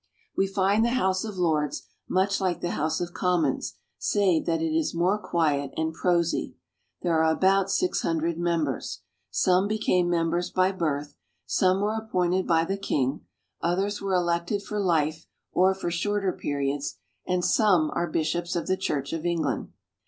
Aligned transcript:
We 0.35 0.47
find 0.47 0.83
the 0.83 0.95
House 0.97 1.23
of 1.23 1.37
Lords 1.37 1.83
much 2.09 2.41
like 2.41 2.59
the 2.59 2.71
House 2.71 2.99
of 3.01 3.13
Commons, 3.13 3.75
save 3.99 4.47
that 4.47 4.59
it 4.59 4.75
is 4.75 4.95
more 4.95 5.19
quiet 5.19 5.69
and 5.77 5.93
prosy. 5.93 6.55
There 7.03 7.23
are 7.23 7.31
about 7.31 7.69
six 7.69 8.01
hundred 8.01 8.39
members. 8.39 9.01
Some 9.29 9.67
became 9.67 10.09
members 10.09 10.49
by 10.49 10.71
birth, 10.71 11.13
some 11.45 11.81
were 11.81 11.93
appointed 11.99 12.47
by 12.47 12.65
the 12.65 12.77
king, 12.77 13.27
others 13.61 14.01
were 14.01 14.15
elected 14.15 14.63
for 14.63 14.79
life 14.79 15.27
or 15.51 15.75
for 15.75 15.91
shorter 15.91 16.33
periods, 16.33 16.97
and 17.27 17.45
some 17.45 17.91
are 17.93 18.09
bishops 18.09 18.55
of 18.55 18.65
the 18.65 18.77
Church 18.77 19.13
of 19.13 19.23
England. 19.23 19.71